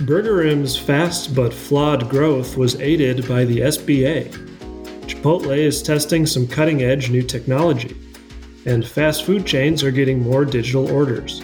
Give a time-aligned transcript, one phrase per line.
[0.00, 4.32] Burgerim's fast but flawed growth was aided by the SBA.
[5.02, 7.94] Chipotle is testing some cutting edge new technology,
[8.64, 11.42] and fast food chains are getting more digital orders.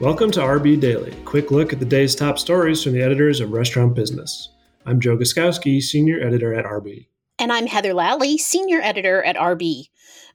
[0.00, 3.38] Welcome to RB Daily, a quick look at the day's top stories from the editors
[3.38, 4.48] of Restaurant Business.
[4.84, 7.06] I'm Joe Guszkowski, Senior Editor at RB.
[7.38, 9.84] And I'm Heather Lally, Senior Editor at RB.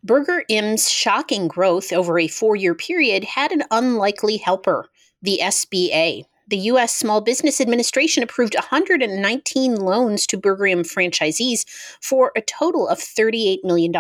[0.08, 4.90] Burgerim's shocking growth over a four year period had an unlikely helper
[5.22, 6.94] the SBA the U.S.
[6.94, 11.66] Small Business Administration approved 119 loans to Burgerim franchisees
[12.02, 13.92] for a total of $38 million.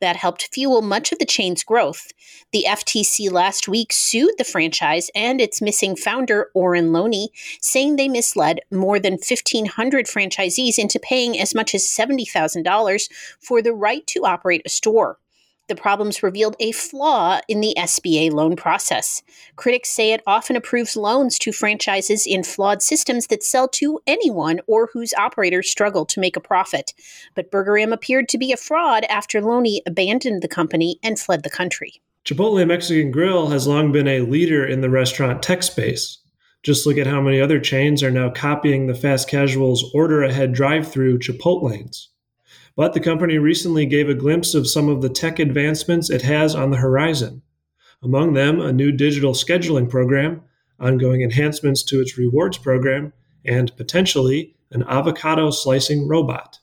[0.00, 2.12] That helped fuel much of the chain's growth.
[2.52, 7.28] The FTC last week sued the franchise and its missing founder, Oren Loni,
[7.60, 13.08] saying they misled more than 1,500 franchisees into paying as much as $70,000
[13.40, 15.18] for the right to operate a store.
[15.68, 19.22] The problems revealed a flaw in the SBA loan process.
[19.56, 24.60] Critics say it often approves loans to franchises in flawed systems that sell to anyone
[24.66, 26.94] or whose operators struggle to make a profit.
[27.34, 31.50] But Burger appeared to be a fraud after Loni abandoned the company and fled the
[31.50, 32.00] country.
[32.24, 36.18] Chipotle Mexican Grill has long been a leader in the restaurant tech space.
[36.62, 40.52] Just look at how many other chains are now copying the fast casual's order ahead
[40.52, 42.08] drive through Chipotlanes.
[42.76, 46.54] But the company recently gave a glimpse of some of the tech advancements it has
[46.54, 47.42] on the horizon.
[48.02, 50.42] Among them, a new digital scheduling program,
[50.78, 56.58] ongoing enhancements to its rewards program, and potentially an avocado slicing robot.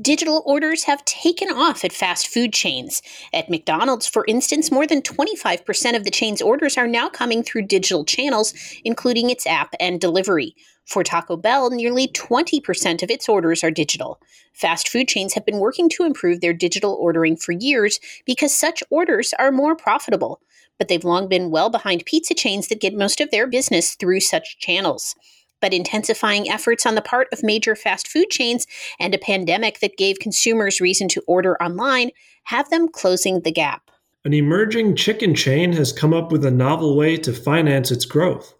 [0.00, 3.02] Digital orders have taken off at fast food chains.
[3.32, 7.66] At McDonald's, for instance, more than 25% of the chain's orders are now coming through
[7.66, 10.54] digital channels, including its app and delivery.
[10.84, 14.20] For Taco Bell, nearly 20% of its orders are digital.
[14.52, 18.82] Fast food chains have been working to improve their digital ordering for years because such
[18.90, 20.40] orders are more profitable.
[20.78, 24.20] But they've long been well behind pizza chains that get most of their business through
[24.20, 25.14] such channels.
[25.60, 28.66] But intensifying efforts on the part of major fast food chains
[28.98, 32.10] and a pandemic that gave consumers reason to order online
[32.44, 33.90] have them closing the gap.
[34.24, 38.54] An emerging chicken chain has come up with a novel way to finance its growth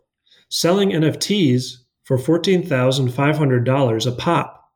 [0.48, 4.70] selling NFTs for $14,500 a pop.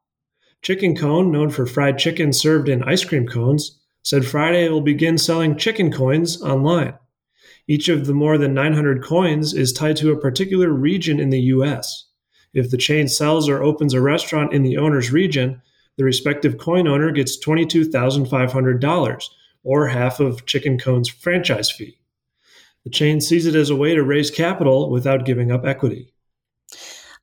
[0.62, 5.18] Chicken Cone, known for fried chicken served in ice cream cones, said Friday will begin
[5.18, 6.94] selling chicken coins online.
[7.68, 11.40] Each of the more than 900 coins is tied to a particular region in the
[11.40, 12.04] U.S.
[12.54, 15.60] If the chain sells or opens a restaurant in the owner's region,
[15.96, 19.24] the respective coin owner gets $22,500,
[19.64, 21.98] or half of Chicken Cone's franchise fee.
[22.84, 26.12] The chain sees it as a way to raise capital without giving up equity.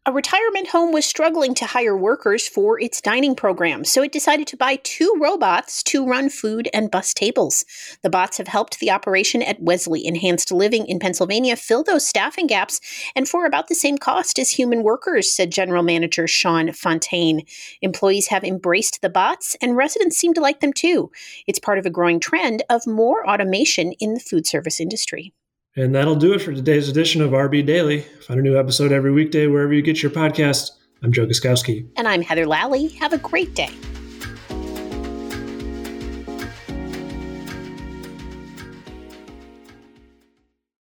[0.06, 4.48] A retirement home was struggling to hire workers for its dining program, so it decided
[4.48, 7.64] to buy two robots to run food and bus tables.
[8.02, 12.48] The bots have helped the operation at Wesley Enhanced Living in Pennsylvania fill those staffing
[12.48, 12.82] gaps
[13.16, 17.46] and for about the same cost as human workers, said General Manager Sean Fontaine.
[17.82, 21.12] Employees have embraced the bots, and residents seem to like them too.
[21.48, 25.32] It's part of a growing trend of more automation in the food service industry.
[25.76, 28.02] And that'll do it for today's edition of RB Daily.
[28.28, 30.70] Find a new episode every weekday wherever you get your podcasts.
[31.02, 31.88] I'm Joe Guszkowski.
[31.96, 32.90] And I'm Heather Lally.
[32.90, 33.70] Have a great day.